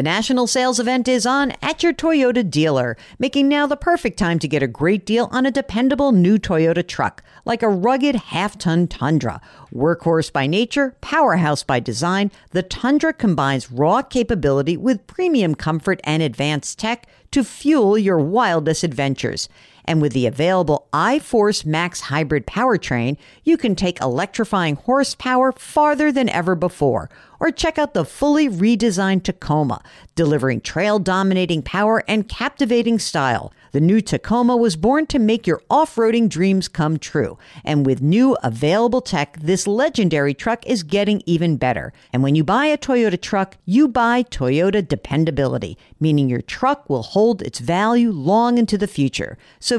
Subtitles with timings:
[0.00, 4.38] The national sales event is on at your Toyota dealer, making now the perfect time
[4.38, 8.56] to get a great deal on a dependable new Toyota truck, like a rugged half
[8.56, 9.42] ton Tundra.
[9.70, 16.22] Workhorse by nature, powerhouse by design, the Tundra combines raw capability with premium comfort and
[16.22, 19.50] advanced tech to fuel your wildest adventures.
[19.90, 26.28] And with the available iForce Max hybrid powertrain, you can take electrifying horsepower farther than
[26.28, 27.10] ever before.
[27.40, 29.82] Or check out the fully redesigned Tacoma,
[30.14, 33.52] delivering trail dominating power and captivating style.
[33.72, 37.38] The new Tacoma was born to make your off roading dreams come true.
[37.64, 41.92] And with new available tech, this legendary truck is getting even better.
[42.12, 47.02] And when you buy a Toyota truck, you buy Toyota dependability, meaning your truck will
[47.02, 49.38] hold its value long into the future.
[49.60, 49.78] So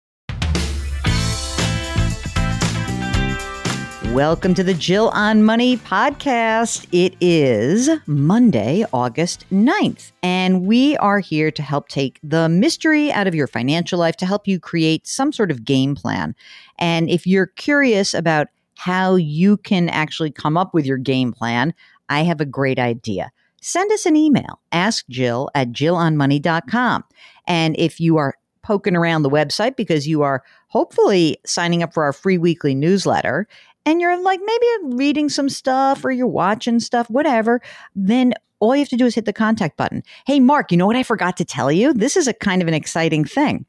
[4.13, 6.85] Welcome to the Jill on Money podcast.
[6.91, 13.27] It is Monday, August 9th, and we are here to help take the mystery out
[13.27, 16.35] of your financial life to help you create some sort of game plan.
[16.77, 21.73] And if you're curious about how you can actually come up with your game plan,
[22.09, 23.31] I have a great idea.
[23.61, 27.05] Send us an email, ask Jill at jillonmoney.com.
[27.47, 32.03] And if you are poking around the website because you are hopefully signing up for
[32.03, 33.47] our free weekly newsletter
[33.85, 37.61] and you're like maybe reading some stuff or you're watching stuff, whatever,
[37.95, 40.03] then all you have to do is hit the contact button.
[40.25, 41.93] Hey, Mark, you know what I forgot to tell you?
[41.93, 43.65] This is a kind of an exciting thing.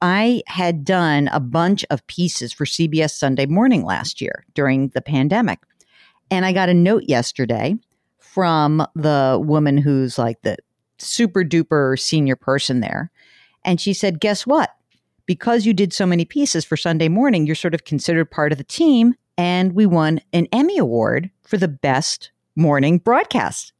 [0.00, 5.02] I had done a bunch of pieces for CBS Sunday Morning last year during the
[5.02, 5.58] pandemic.
[6.30, 7.76] And I got a note yesterday
[8.18, 10.56] from the woman who's like the
[10.98, 13.10] super duper senior person there.
[13.64, 14.70] And she said, Guess what?
[15.26, 18.58] Because you did so many pieces for Sunday morning, you're sort of considered part of
[18.58, 19.14] the team.
[19.40, 23.72] And we won an Emmy Award for the best morning broadcast.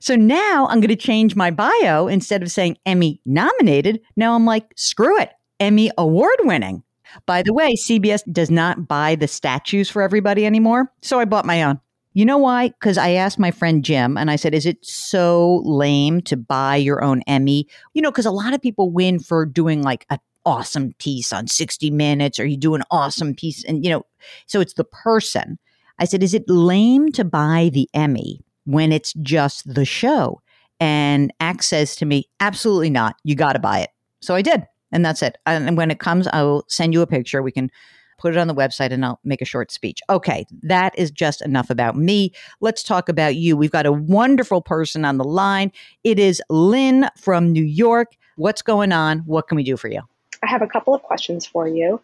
[0.00, 4.00] So now I'm going to change my bio instead of saying Emmy nominated.
[4.16, 6.82] Now I'm like, screw it, Emmy award winning.
[7.26, 10.90] By the way, CBS does not buy the statues for everybody anymore.
[11.02, 11.80] So I bought my own.
[12.14, 12.68] You know why?
[12.68, 16.76] Because I asked my friend Jim and I said, Is it so lame to buy
[16.76, 17.68] your own Emmy?
[17.92, 21.46] You know, because a lot of people win for doing like an awesome piece on
[21.46, 23.64] 60 Minutes or you do an awesome piece.
[23.64, 24.04] And, you know,
[24.46, 25.58] so it's the person.
[25.98, 30.40] I said, Is it lame to buy the Emmy when it's just the show?
[30.80, 33.16] And Axe says to me, Absolutely not.
[33.24, 33.90] You got to buy it.
[34.20, 34.64] So I did.
[34.92, 35.36] And that's it.
[35.46, 37.42] And when it comes, I will send you a picture.
[37.42, 37.70] We can
[38.18, 40.00] put it on the website and I'll make a short speech.
[40.08, 42.32] Okay, that is just enough about me.
[42.60, 43.56] Let's talk about you.
[43.56, 45.72] We've got a wonderful person on the line.
[46.04, 48.12] It is Lynn from New York.
[48.36, 49.18] What's going on?
[49.26, 50.00] What can we do for you?
[50.44, 52.00] I have a couple of questions for you.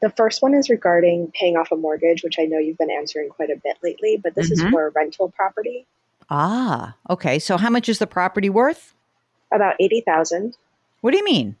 [0.00, 3.28] The first one is regarding paying off a mortgage, which I know you've been answering
[3.28, 4.52] quite a bit lately, but this Mhm.
[4.52, 5.86] is for a rental property,
[6.30, 7.38] Ah, okay.
[7.38, 8.94] So how much is the property worth?
[9.50, 10.56] about 80,000.
[11.02, 11.56] What do you mean?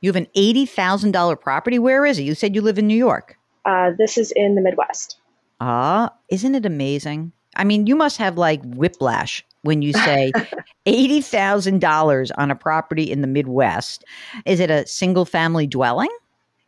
[0.00, 1.78] You have an $80,000 property?
[1.78, 2.22] Where is it?
[2.24, 3.38] You said you live in New York.
[3.64, 5.18] Uh, this is in the Midwest.
[5.60, 7.30] Ah, isn't it amazing?
[7.54, 10.32] I mean, you must have like whiplash when you say
[10.86, 14.04] $80,000 on a property in the Midwest.
[14.46, 16.08] Is it a single family dwelling?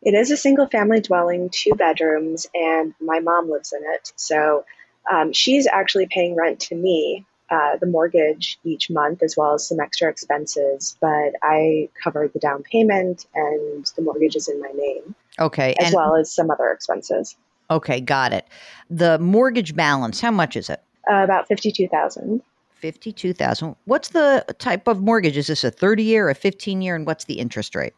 [0.01, 4.13] It is a single family dwelling, two bedrooms, and my mom lives in it.
[4.15, 4.65] So
[5.11, 9.67] um, she's actually paying rent to me, uh, the mortgage each month, as well as
[9.67, 10.95] some extra expenses.
[11.01, 15.75] But I covered the down payment and the mortgage is in my name, Okay.
[15.79, 17.35] as and- well as some other expenses.
[17.71, 18.45] Okay, got it.
[18.89, 20.81] The mortgage balance, how much is it?
[21.11, 22.41] Uh, about 52,000.
[22.79, 23.75] 52,000.
[23.85, 25.37] What's the type of mortgage?
[25.37, 27.93] Is this a 30 year, a 15 year, and what's the interest rate?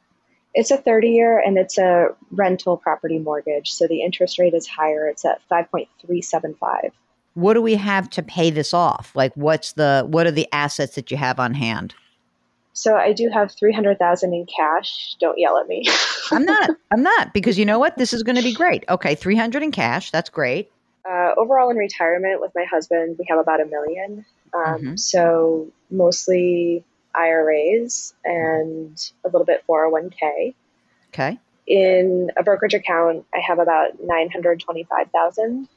[0.54, 3.72] It's a 30 year and it's a rental property mortgage.
[3.72, 5.07] So the interest rate is higher.
[5.07, 6.92] It's at 5.375.
[7.36, 9.12] What do we have to pay this off?
[9.16, 11.95] Like what's the what are the assets that you have on hand?
[12.74, 15.16] So I do have 300,000 in cash.
[15.22, 15.86] Don't yell at me.
[16.31, 16.69] I'm not.
[16.92, 17.98] I'm not because you know what?
[17.98, 18.83] This is going to be great.
[18.89, 20.12] Okay, 300 in cash.
[20.12, 20.69] That's great.
[21.10, 24.25] uh, overall, in retirement with my husband, we have about a million.
[24.53, 25.00] Um, Mhm.
[25.00, 26.83] So mostly
[27.15, 30.53] IRAs and a little bit 401k.
[31.09, 31.39] Okay.
[31.68, 35.68] In a brokerage account, I have about 925,000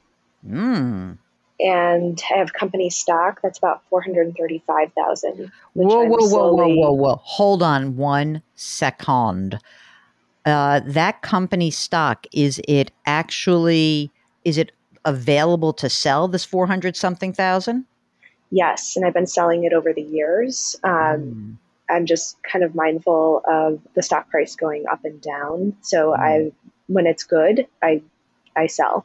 [0.48, 1.18] Mm.
[1.60, 5.50] and I have company stock that's about 435,000.
[5.72, 7.20] which Whoa, I'm whoa, whoa, whoa, whoa, whoa.
[7.22, 9.58] Hold on one second.
[10.44, 14.12] Uh, that company stock, is it actually,
[14.44, 14.72] is it
[15.04, 17.86] available to sell this 400 something thousand?
[18.54, 20.76] Yes, and I've been selling it over the years.
[20.84, 21.58] Um,
[21.90, 25.76] I'm just kind of mindful of the stock price going up and down.
[25.82, 26.52] So I,
[26.86, 28.00] when it's good, I,
[28.56, 29.04] I sell.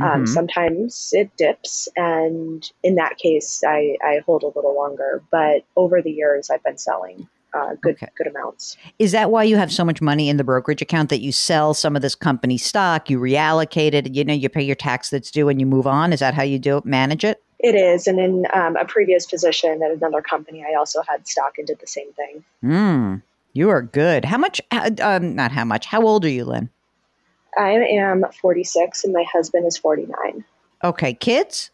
[0.00, 0.28] Um, Mhm.
[0.28, 5.22] Sometimes it dips, and in that case, I, I hold a little longer.
[5.30, 8.08] But over the years, I've been selling uh, good Okay.
[8.18, 8.76] good amounts.
[8.98, 11.72] Is that why you have so much money in the brokerage account that you sell
[11.72, 15.30] some of this company stock, you reallocate it, you know, you pay your tax that's
[15.30, 16.12] due and you move on?
[16.12, 17.40] Is that how you do it, manage it?
[17.64, 21.56] It is, and in um, a previous position at another company, I also had stock
[21.56, 22.44] and did the same thing.
[22.62, 23.22] Mm,
[23.54, 24.26] you are good.
[24.26, 26.68] How much, uh, um, not how much, how old are you, Lynn?
[27.56, 30.44] I am 46, and my husband is 49.
[30.82, 31.70] Okay, kids?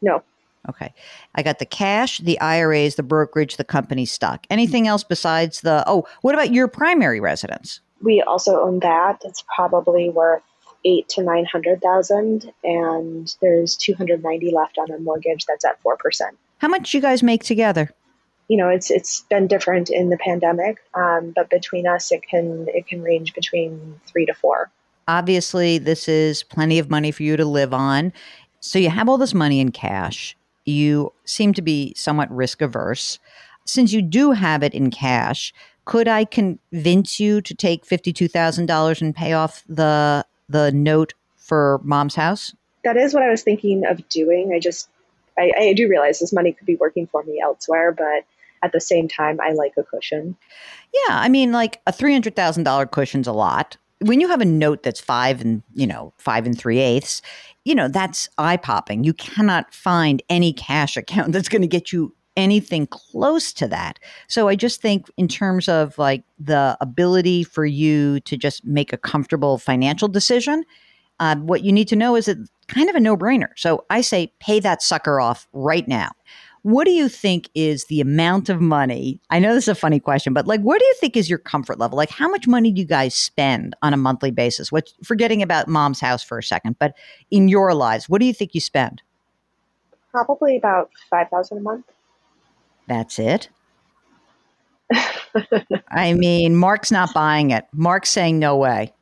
[0.00, 0.22] No,
[0.68, 0.94] Okay.
[1.34, 4.46] I got the cash, the IRAs, the brokerage, the company stock.
[4.48, 7.80] Anything else besides the, oh, what about your primary residence?
[8.02, 9.22] we also own that.
[9.24, 10.42] It's probably worth
[10.84, 15.64] eight to nine hundred thousand, and there's two hundred ninety left on a mortgage that's
[15.64, 16.36] at four percent.
[16.58, 17.90] How much do you guys make together?
[18.48, 22.66] You know, it's it's been different in the pandemic, um, but between us, it can
[22.68, 24.70] it can range between three to four.
[25.08, 28.12] Obviously, this is plenty of money for you to live on.
[28.60, 30.34] So you have all this money in cash.
[30.64, 33.18] You seem to be somewhat risk averse.
[33.66, 35.52] Since you do have it in cash,
[35.84, 42.14] could I convince you to take $52,000 and pay off the the note for mom's
[42.14, 42.54] house?
[42.84, 44.52] That is what I was thinking of doing.
[44.54, 44.88] I just
[45.38, 48.24] I, I do realize this money could be working for me elsewhere, but
[48.62, 50.36] at the same time, I like a cushion.
[50.92, 53.76] Yeah, I mean, like a three hundred thousand dollar cushion's a lot.
[54.00, 57.20] When you have a note that's five and you know five and three eighths,
[57.64, 59.04] you know that's eye popping.
[59.04, 63.98] You cannot find any cash account that's going to get you anything close to that.
[64.28, 68.92] So I just think in terms of like the ability for you to just make
[68.92, 70.64] a comfortable financial decision,
[71.20, 73.50] uh, what you need to know is it's kind of a no brainer.
[73.56, 76.10] So I say pay that sucker off right now.
[76.62, 79.20] What do you think is the amount of money?
[79.28, 81.38] I know this is a funny question, but like, what do you think is your
[81.38, 81.98] comfort level?
[81.98, 84.72] Like, how much money do you guys spend on a monthly basis?
[84.72, 86.96] What, forgetting about mom's house for a second, but
[87.30, 89.02] in your lives, what do you think you spend?
[90.10, 91.84] Probably about five thousand a month.
[92.86, 93.48] That's it.
[95.90, 97.66] I mean, Mark's not buying it.
[97.72, 98.92] Mark's saying no way.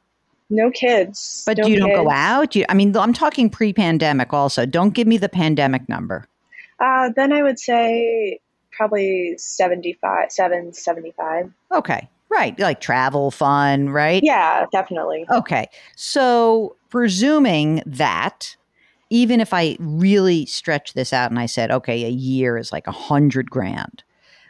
[0.50, 1.42] No kids.
[1.46, 2.54] But no you don't go out.
[2.54, 4.32] You, I mean, I'm talking pre-pandemic.
[4.32, 6.26] Also, don't give me the pandemic number.
[6.78, 8.40] Uh, then I would say
[8.72, 11.52] probably 75, 7, 75.
[11.72, 14.22] Okay, right, like travel, fun, right?
[14.22, 15.24] Yeah, definitely.
[15.30, 15.68] Okay.
[15.96, 18.56] So, presuming that,
[19.12, 22.86] even if I really stretch this out and I said, okay, a year is like
[22.86, 24.02] a hundred grand,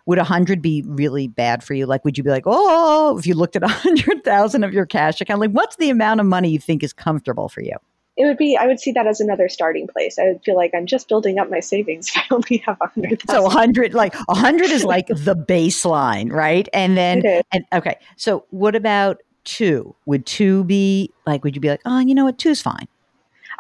[0.07, 1.85] would a hundred be really bad for you?
[1.85, 4.87] Like, would you be like, oh, if you looked at a hundred thousand of your
[4.87, 7.75] cash account, like, what's the amount of money you think is comfortable for you?
[8.17, 10.17] It would be, I would see that as another starting place.
[10.17, 12.87] I would feel like I'm just building up my savings if I only have a
[12.87, 16.69] hundred So, a hundred, like, a hundred is like the baseline, right?
[16.73, 19.97] And then, and okay, so what about two?
[20.07, 22.87] Would two be like, would you be like, oh, you know what, two's fine?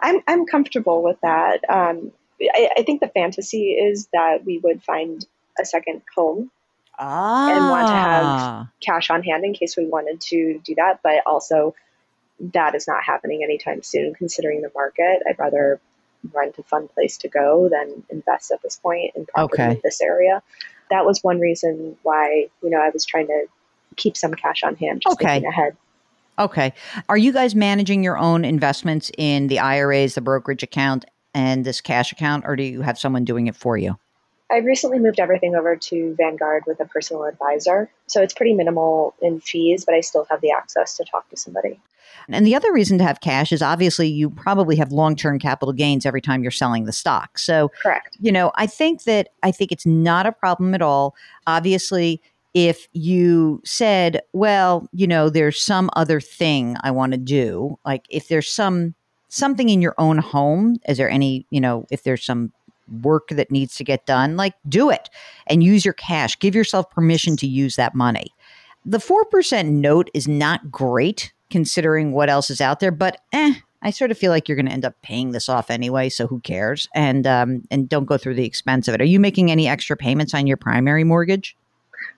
[0.02, 1.60] I'm, I'm comfortable with that.
[1.68, 5.24] Um, I, I think the fantasy is that we would find
[5.60, 6.50] a second home,
[6.98, 11.00] Ah, want to have- cash on hand in case we wanted to do that.
[11.02, 11.74] But also,
[12.52, 15.22] that is not happening anytime soon, considering the market.
[15.28, 15.80] I'd rather
[16.32, 19.72] rent a fun place to go than invest at this point in property Okay.
[19.72, 20.42] in this area.
[20.90, 23.46] That was one reason why you know I was trying to
[23.96, 25.26] keep some cash on hand, just Okay.
[25.34, 25.76] thinking ahead.
[26.38, 26.72] Okay.
[27.08, 31.80] Are you guys managing your own investments in the IRAs, the brokerage account, and this
[31.80, 33.98] cash account, or do you have someone doing it for you?
[34.50, 39.14] I recently moved everything over to Vanguard with a personal advisor, so it's pretty minimal
[39.22, 41.80] in fees, but I still have the access to talk to somebody.
[42.28, 45.72] And the other reason to have cash is obviously you probably have long term capital
[45.72, 47.38] gains every time you're selling the stock.
[47.38, 48.16] So, Correct.
[48.20, 51.14] you know, I think that I think it's not a problem at all.
[51.46, 52.20] Obviously,
[52.54, 58.04] if you said, well, you know, there's some other thing I want to do, like
[58.10, 58.94] if there's some
[59.28, 62.52] something in your own home, is there any, you know, if there's some
[63.00, 65.08] work that needs to get done, like do it
[65.46, 66.38] and use your cash.
[66.38, 68.34] Give yourself permission to use that money.
[68.84, 73.90] The 4% note is not great considering what else is out there, but eh, I
[73.90, 76.40] sort of feel like you're going to end up paying this off anyway, so who
[76.40, 76.88] cares?
[76.94, 79.00] And um, and don't go through the expense of it.
[79.00, 81.56] Are you making any extra payments on your primary mortgage?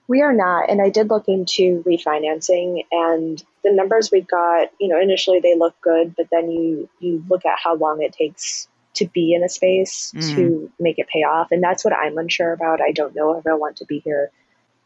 [0.07, 4.87] We are not, and I did look into refinancing, and the numbers we've got, you
[4.87, 8.67] know, initially they look good, but then you you look at how long it takes
[8.95, 10.35] to be in a space Mm.
[10.35, 12.81] to make it pay off, and that's what I'm unsure about.
[12.81, 14.31] I don't know if I want to be here,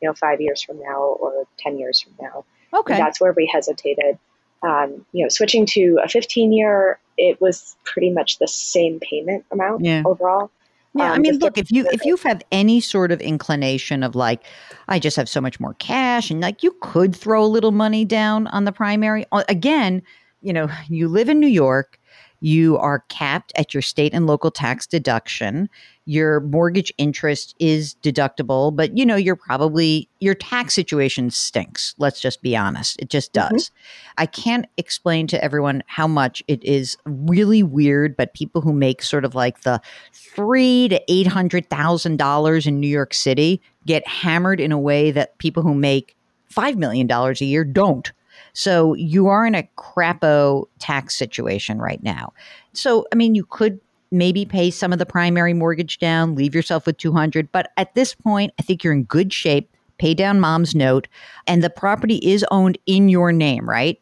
[0.02, 2.46] you know, five years from now or ten years from now.
[2.74, 2.94] Okay.
[2.94, 4.18] And that's where we hesitated.
[4.62, 9.46] Um, you know, switching to a 15 year, it was pretty much the same payment
[9.52, 10.04] amount Yeah.
[10.06, 10.52] overall.
[10.94, 14.16] Yeah, I Um, mean, look, if you if you have any sort of inclination of
[14.16, 14.44] like,
[14.88, 18.06] I just have so much more cash, and like you could throw a little money
[18.06, 19.26] down on the primary.
[19.32, 20.02] Uh, Again,
[20.42, 21.99] you know, you live in New York,
[22.42, 25.70] you are capped at your state and local tax deduction.
[26.06, 31.94] Your mortgage interest is deductible, but you know, you're probably your tax situation stinks.
[31.98, 33.00] Let's just be honest.
[33.00, 33.50] It just Mhm.
[33.50, 33.72] does.
[34.18, 39.04] I can't explain to everyone how much it is really weird, but people who make
[39.04, 39.80] sort of like the
[40.14, 45.12] three to eight hundred thousand dollars in New York City get hammered in a way
[45.12, 46.16] that people who make
[46.48, 48.12] five million dollars a year don't.
[48.60, 52.34] So you are in a crapo tax situation right now.
[52.74, 53.80] So I mean, you could
[54.12, 57.50] maybe pay some of the primary mortgage down, leave yourself with two hundred.
[57.54, 59.70] But at this point, I think you're in good shape.
[59.98, 61.08] Pay down mom's note,
[61.48, 63.98] and the property is owned in your name, right?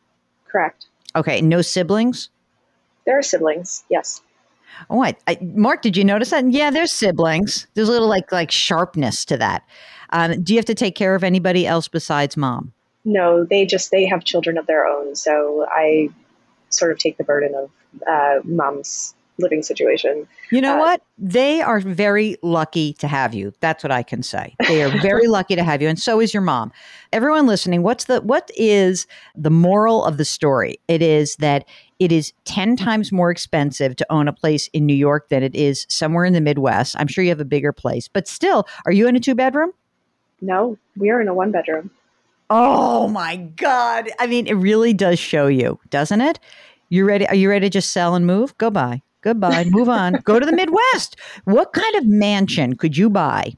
[0.47, 0.87] Correct.
[1.15, 2.29] Okay, no siblings.
[3.05, 4.21] There are siblings, yes.
[4.89, 6.51] Oh, I, I, Mark, did you notice that?
[6.51, 7.67] Yeah, there's siblings.
[7.75, 9.67] There's a little like like sharpness to that.
[10.09, 12.73] Um, do you have to take care of anybody else besides mom?
[13.07, 16.09] No, they just they have children of their own, so I
[16.69, 17.71] sort of take the burden of
[18.05, 20.27] uh, mom's living situation.
[20.51, 21.01] You know Uh, what?
[21.17, 23.53] They are very lucky to have you.
[23.61, 24.55] That's what I can say.
[24.67, 26.73] They are very lucky to have you, and so is your mom.
[27.13, 30.77] Everyone listening, what's the what is the moral of the story?
[30.89, 31.63] It is that
[31.99, 35.55] it is 10 times more expensive to own a place in New York than it
[35.55, 36.93] is somewhere in the Midwest.
[36.99, 39.71] I'm sure you have a bigger place, but still, are you in a two bedroom?
[40.41, 41.89] No, we are in a one bedroom.
[42.49, 44.09] Oh my God.
[44.19, 46.39] I mean, it really does show you, doesn't it?
[46.89, 47.27] You ready?
[47.27, 48.57] Are you ready to just sell and move?
[48.57, 49.01] Go buy.
[49.21, 49.65] Goodbye.
[49.65, 50.13] Move on.
[50.23, 51.17] Go to the Midwest.
[51.43, 53.53] What kind of mansion could you buy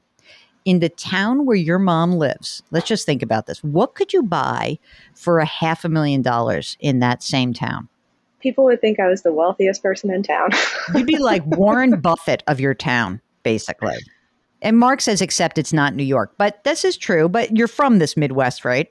[0.64, 2.62] in the town where your mom lives?
[2.72, 3.62] Let's just think about this.
[3.62, 4.78] What could you buy
[5.14, 7.88] for a half a million dollars in that same town?
[8.40, 10.50] People would think I was the wealthiest person in town.
[10.94, 13.98] You'd be like Warren Buffett of your town, basically.
[14.62, 16.32] And Mark says, except it's not New York.
[16.36, 17.28] But this is true.
[17.28, 18.90] But you're from this Midwest, right?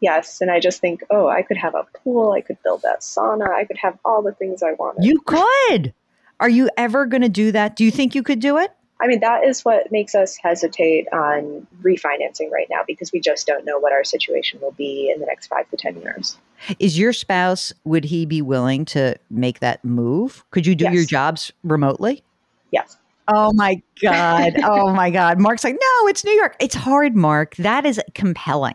[0.00, 3.00] yes, and I just think, oh, I could have a pool, I could build that
[3.00, 5.04] sauna, I could have all the things I wanted.
[5.04, 5.94] You could.
[6.38, 7.76] Are you ever going to do that?
[7.76, 8.70] Do you think you could do it?
[9.00, 13.46] I mean, that is what makes us hesitate on refinancing right now because we just
[13.46, 16.36] don't know what our situation will be in the next five to 10 years.
[16.78, 20.44] Is your spouse, would he be willing to make that move?
[20.50, 20.94] Could you do Yes.
[20.94, 22.22] your jobs remotely?
[22.70, 22.96] Yes.
[23.28, 24.54] Oh my God.
[24.64, 25.40] oh my God.
[25.40, 26.56] Mark's like, no, it's New York.
[26.60, 27.56] It's hard, Mark.
[27.56, 28.74] That is compelling.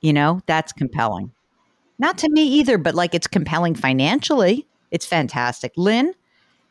[0.00, 1.32] You know, that's compelling.
[1.98, 4.66] Not to me either, but like it's compelling financially.
[4.90, 5.72] It's fantastic.
[5.76, 6.14] Lynn,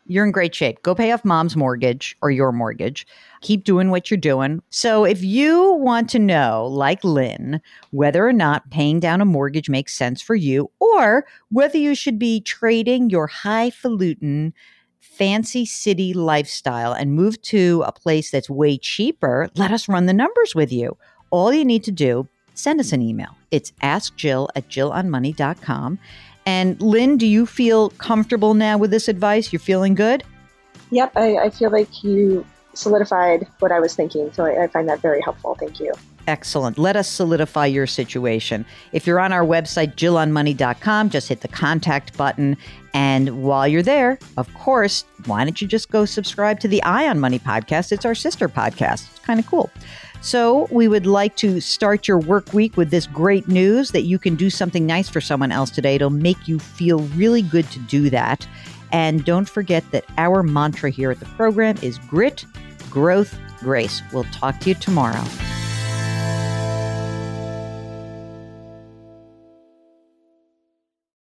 [0.07, 0.81] you're in great shape.
[0.83, 3.05] Go pay off mom's mortgage or your mortgage.
[3.41, 4.61] Keep doing what you're doing.
[4.69, 7.61] So, if you want to know, like Lynn,
[7.91, 12.17] whether or not paying down a mortgage makes sense for you, or whether you should
[12.17, 14.53] be trading your highfalutin,
[15.17, 20.13] fancy city lifestyle and move to a place that's way cheaper, let us run the
[20.13, 20.95] numbers with you.
[21.31, 23.35] All you need to do, send us an email.
[23.51, 25.99] It's askjill at jillonmoney.com.
[26.45, 29.51] And Lynn, do you feel comfortable now with this advice?
[29.51, 30.23] You're feeling good?
[30.91, 34.87] Yep, I, I feel like you solidified what I was thinking, so I, I find
[34.87, 35.55] that very helpful.
[35.59, 35.93] Thank you.
[36.27, 36.77] Excellent.
[36.77, 38.65] Let us solidify your situation.
[38.91, 42.57] If you're on our website, jillonmoney.com, just hit the contact button.
[42.93, 47.07] And while you're there, of course, why don't you just go subscribe to the Eye
[47.07, 47.93] on Money podcast?
[47.93, 49.09] It's our sister podcast.
[49.09, 49.71] It's kind of cool.
[50.19, 54.17] So, we would like to start your work week with this great news that you
[54.17, 55.95] can do something nice for someone else today.
[55.95, 58.47] It'll make you feel really good to do that.
[58.91, 62.45] And don't forget that our mantra here at the program is grit,
[62.89, 64.01] growth, grace.
[64.11, 65.23] We'll talk to you tomorrow.